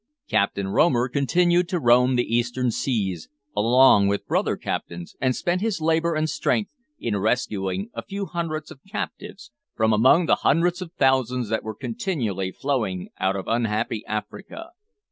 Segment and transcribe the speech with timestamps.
[0.27, 5.79] Captain Romer continued to roam the Eastern seas, along with brother captains, and spent his
[5.79, 10.91] labour and strength in rescuing a few hundreds of captives from among the hundreds of
[10.93, 14.71] thousands that were continually flowing out of unhappy Africa.